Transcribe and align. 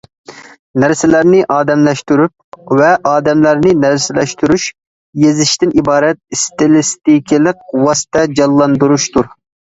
نەرسىلەرنى 0.83 1.41
ئادەملەشتۈرۈپ 1.55 2.71
ۋە 2.79 2.87
ئادەملەرنى 3.11 3.75
نەرسىلەشتۈرۈش 3.83 4.65
يېزىشتىن 5.27 5.77
ئىبارەت 5.83 6.19
ئىستىلىستىكىلىق 6.39 7.63
ۋاسىتە 7.85 8.27
جانلاندۇرۇشتۇر. 8.41 9.33